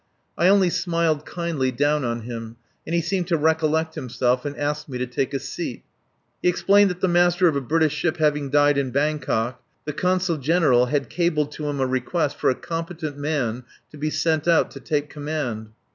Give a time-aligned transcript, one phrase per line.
[0.35, 2.55] I only smiled kindly down on him,
[2.87, 5.83] and he seemed to recollect himself, and asked me to take a seat.
[6.41, 10.37] He explained that the master of a British ship having died in Bangkok the Consul
[10.37, 14.71] General had cabled to him a request for a competent man to be sent out
[14.71, 15.69] to take command.